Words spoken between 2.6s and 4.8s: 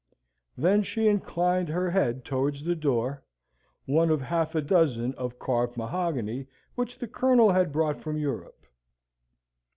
the door one of half a